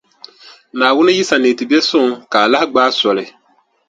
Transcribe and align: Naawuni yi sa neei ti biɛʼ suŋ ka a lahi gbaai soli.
Naawuni 0.77 1.11
yi 1.17 1.23
sa 1.29 1.35
neei 1.41 1.57
ti 1.57 1.63
biɛʼ 1.69 1.85
suŋ 1.89 2.07
ka 2.31 2.37
a 2.45 2.51
lahi 2.51 2.65
gbaai 2.71 2.91
soli. 2.99 3.25